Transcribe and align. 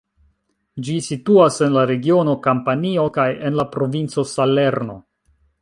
Ĝi 0.87 0.95
situas 1.07 1.59
en 1.67 1.75
la 1.75 1.83
regiono 1.93 2.35
Kampanio 2.47 3.07
kaj 3.19 3.29
en 3.51 3.63
la 3.63 3.69
provinco 3.77 4.29
Salerno. 4.35 4.99